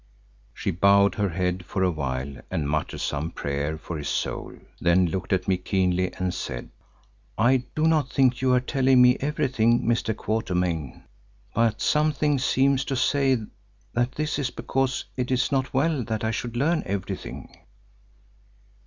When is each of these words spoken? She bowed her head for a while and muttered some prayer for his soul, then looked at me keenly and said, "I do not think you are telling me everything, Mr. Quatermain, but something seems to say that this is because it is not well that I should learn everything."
She 0.51 0.71
bowed 0.71 1.13
her 1.13 1.29
head 1.29 1.63
for 1.63 1.83
a 1.83 1.91
while 1.91 2.37
and 2.49 2.67
muttered 2.67 3.01
some 3.01 3.29
prayer 3.29 3.77
for 3.77 3.99
his 3.99 4.09
soul, 4.09 4.55
then 4.79 5.05
looked 5.05 5.31
at 5.31 5.47
me 5.47 5.57
keenly 5.57 6.11
and 6.15 6.33
said, 6.33 6.71
"I 7.37 7.65
do 7.75 7.85
not 7.85 8.09
think 8.09 8.41
you 8.41 8.51
are 8.55 8.59
telling 8.59 8.99
me 8.99 9.17
everything, 9.19 9.83
Mr. 9.85 10.15
Quatermain, 10.17 11.03
but 11.53 11.81
something 11.81 12.39
seems 12.39 12.83
to 12.85 12.95
say 12.95 13.43
that 13.93 14.13
this 14.13 14.39
is 14.39 14.49
because 14.49 15.05
it 15.17 15.29
is 15.29 15.51
not 15.51 15.71
well 15.71 16.03
that 16.05 16.23
I 16.23 16.31
should 16.31 16.57
learn 16.57 16.81
everything." 16.87 17.55